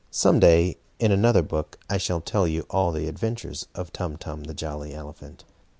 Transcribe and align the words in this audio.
Some 0.09 0.39
day, 0.39 0.77
in 0.97 1.11
another 1.11 1.43
book, 1.43 1.77
I 1.87 1.97
shall 1.99 2.21
tell 2.21 2.47
you 2.47 2.65
all 2.71 2.91
the 2.91 3.07
adventures 3.07 3.67
of 3.75 3.93
Tum 3.93 4.17
Tum, 4.17 4.45
the 4.45 4.55
jolly 4.55 4.95
elephant. 4.95 5.43